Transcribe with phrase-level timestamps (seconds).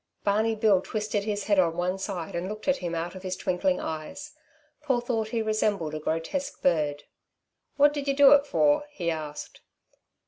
[0.23, 3.35] Barney Bill twisted his head on one side and looked at him out of his
[3.35, 4.31] twinkling eyes.
[4.81, 7.03] Paul thought he resembled a grotesque bird.
[7.77, 9.61] "Wot did yer do it for?" he asked.